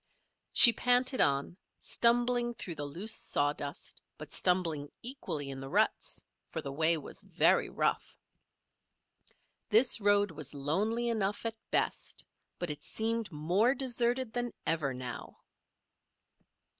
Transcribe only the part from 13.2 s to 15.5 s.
more deserted than ever now.